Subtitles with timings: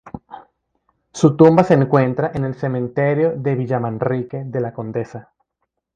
[1.13, 5.31] Su tumba se encuentra en el cementerio de Villamanrique de la Condesa.